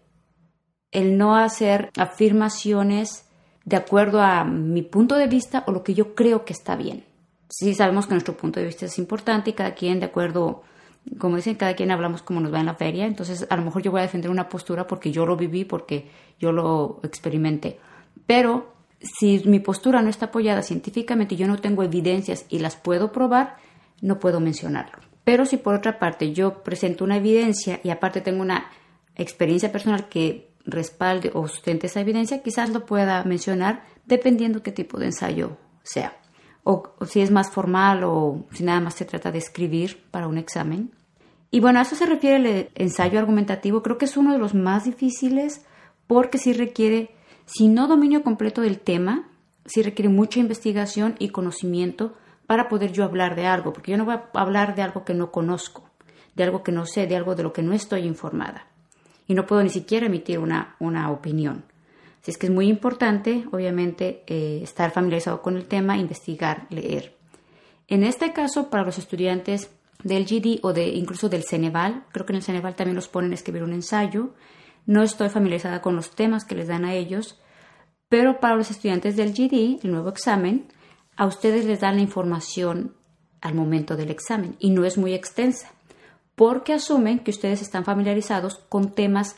[0.91, 3.29] el no hacer afirmaciones
[3.65, 7.05] de acuerdo a mi punto de vista o lo que yo creo que está bien.
[7.49, 10.63] Sí sabemos que nuestro punto de vista es importante y cada quien de acuerdo,
[11.19, 13.83] como dicen, cada quien hablamos como nos va en la feria, entonces a lo mejor
[13.83, 17.79] yo voy a defender una postura porque yo lo viví, porque yo lo experimenté.
[18.27, 22.77] Pero si mi postura no está apoyada científicamente y yo no tengo evidencias y las
[22.77, 23.57] puedo probar,
[24.01, 24.99] no puedo mencionarlo.
[25.25, 28.71] Pero si por otra parte yo presento una evidencia y aparte tengo una
[29.17, 34.99] experiencia personal que respalde o sustente esa evidencia, quizás lo pueda mencionar dependiendo qué tipo
[34.99, 36.17] de ensayo sea.
[36.65, 40.39] O, si es más formal o si nada más se trata de escribir para un
[40.39, 40.93] examen.
[41.51, 43.83] Y bueno, a eso se refiere el ensayo argumentativo.
[43.83, 45.65] Creo que es uno de los más difíciles
[46.07, 47.11] porque sí requiere,
[47.47, 49.29] si no dominio completo del tema,
[49.65, 52.15] sí requiere mucha investigación y conocimiento
[52.47, 55.15] para poder yo hablar de algo, porque yo no voy a hablar de algo que
[55.15, 55.89] no conozco,
[56.35, 58.67] de algo que no sé, de algo de lo que no estoy informada
[59.27, 61.65] y no puedo ni siquiera emitir una, una opinión.
[62.23, 67.15] Así es que es muy importante, obviamente, eh, estar familiarizado con el tema, investigar, leer.
[67.89, 69.71] En este caso, para los estudiantes
[70.03, 73.33] del GD o de incluso del Ceneval, creo que en el Ceneval también los ponen
[73.33, 74.35] a escribir un ensayo.
[74.87, 77.41] No estoy familiarizada con los temas que les dan a ellos,
[78.09, 80.69] pero para los estudiantes del GD, el nuevo examen,
[81.17, 82.95] a ustedes les dan la información
[83.41, 85.73] al momento del examen y no es muy extensa
[86.37, 89.37] porque asumen que ustedes están familiarizados con temas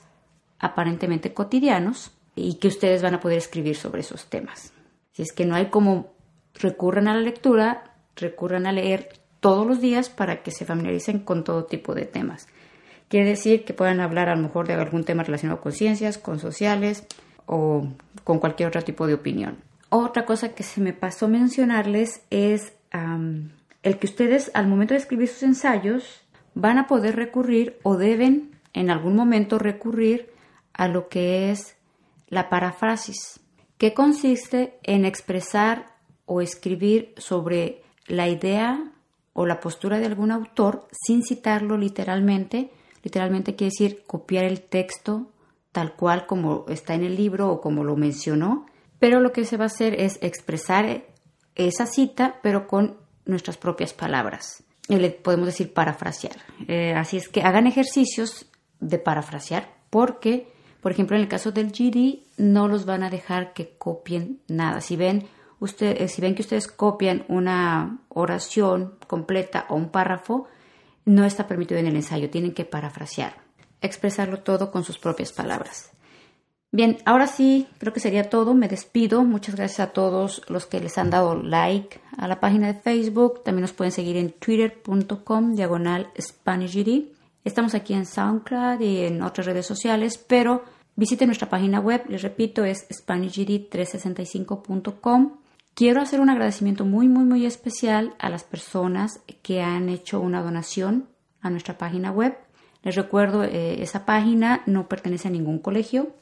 [0.59, 4.73] aparentemente cotidianos y que ustedes van a poder escribir sobre esos temas.
[5.13, 6.13] Si es que no hay como
[6.55, 11.45] recurran a la lectura, recurran a leer todos los días para que se familiaricen con
[11.45, 12.49] todo tipo de temas.
[13.09, 16.39] Quiere decir que puedan hablar a lo mejor de algún tema relacionado con ciencias, con
[16.39, 17.07] sociales
[17.47, 17.89] o
[18.25, 19.57] con cualquier otro tipo de opinión.
[19.89, 22.75] Otra cosa que se me pasó mencionarles es
[23.83, 26.23] el que ustedes al momento de escribir sus ensayos
[26.55, 30.31] van a poder recurrir o deben en algún momento recurrir
[30.75, 31.77] a lo que es
[32.29, 33.41] la parafrasis,
[33.79, 35.87] que consiste en expresar
[36.27, 38.93] o escribir sobre la idea
[39.39, 42.73] o la postura de algún autor sin citarlo literalmente.
[43.05, 45.31] Literalmente quiere decir copiar el texto
[45.71, 48.67] tal cual como está en el libro o como lo mencionó,
[48.99, 51.05] pero lo que se va a hacer es expresar
[51.55, 56.37] esa cita pero con nuestras propias palabras le podemos decir parafrasear.
[56.67, 58.47] Eh, así es que hagan ejercicios
[58.81, 63.53] de parafrasear porque, por ejemplo, en el caso del GD no los van a dejar
[63.53, 64.81] que copien nada.
[64.81, 65.29] Si ven,
[65.61, 70.47] usted, eh, si ven que ustedes copian una oración completa o un párrafo,
[71.05, 73.35] no está permitido en el ensayo, tienen que parafrasear,
[73.81, 75.91] expresarlo todo con sus propias palabras.
[76.71, 78.53] Bien, ahora sí, creo que sería todo.
[78.53, 79.25] Me despido.
[79.25, 83.43] Muchas gracias a todos los que les han dado like a la página de Facebook.
[83.43, 87.05] También nos pueden seguir en twitter.com diagonal SpanishGD.
[87.43, 90.63] Estamos aquí en SoundCloud y en otras redes sociales, pero
[90.95, 92.05] visiten nuestra página web.
[92.09, 95.39] Les repito, es SpanishGD365.com.
[95.79, 100.43] Quiero hacer un agradecimiento muy, muy, muy especial a las personas que han hecho una
[100.43, 101.07] donación
[101.41, 102.37] a nuestra página web.
[102.83, 106.15] Les recuerdo, eh, esa página no pertenece a ningún colegio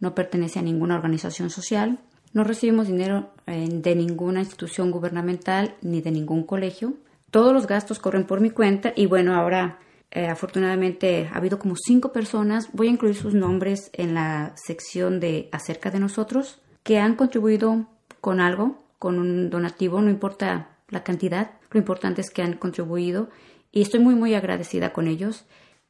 [0.00, 1.98] no pertenece a ninguna organización social,
[2.32, 6.94] no recibimos dinero eh, de ninguna institución gubernamental ni de ningún colegio.
[7.30, 9.78] Todos los gastos corren por mi cuenta y bueno, ahora
[10.10, 15.20] eh, afortunadamente ha habido como cinco personas, voy a incluir sus nombres en la sección
[15.20, 17.86] de acerca de nosotros, que han contribuido
[18.20, 23.28] con algo, con un donativo, no importa la cantidad, lo importante es que han contribuido
[23.70, 25.44] y estoy muy muy agradecida con ellos.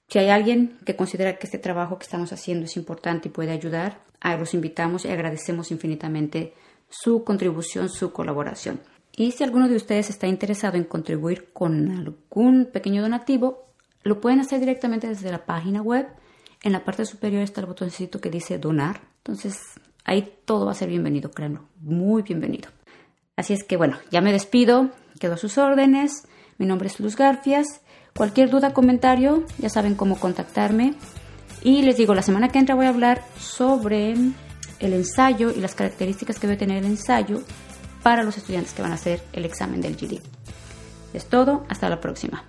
[0.09, 3.53] Si hay alguien que considera que este trabajo que estamos haciendo es importante y puede
[3.53, 6.55] ayudar, los invitamos y agradecemos infinitamente
[6.89, 8.81] su contribución, su colaboración.
[9.15, 13.67] Y si alguno de ustedes está interesado en contribuir con algún pequeño donativo,
[14.03, 16.07] lo pueden hacer directamente desde la página web.
[16.63, 19.01] En la parte superior está el botoncito que dice donar.
[19.19, 19.59] Entonces
[20.05, 22.71] ahí todo va a ser bienvenido, créanlo, muy bienvenido.
[23.39, 26.25] Así es que bueno, ya me despido, quedo a sus órdenes.
[26.59, 27.81] Mi nombre es Luz Garfias
[28.19, 30.95] Cualquier duda, comentario, ya saben cómo contactarme.
[31.63, 35.77] Y les digo, la semana que entra voy a hablar sobre el ensayo y las
[35.77, 37.45] características que debe tener el ensayo
[38.03, 40.21] para los estudiantes que van a hacer el examen del GD.
[41.15, 42.43] Es todo, hasta la próxima.